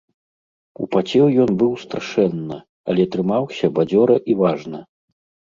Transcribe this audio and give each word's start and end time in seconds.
Упацеў 0.85 1.25
ён 1.43 1.51
быў 1.63 1.75
страшэнна, 1.83 2.57
але 2.93 3.03
трымаўся 3.17 3.65
бадзёра 3.77 4.15
і 4.31 4.41
важна. 4.43 4.79